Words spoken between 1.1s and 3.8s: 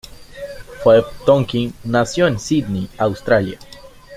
Tonkin nació en Sídney, Australia.